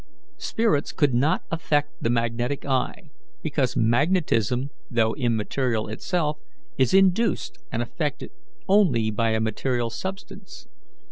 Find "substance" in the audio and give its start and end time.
9.91-10.67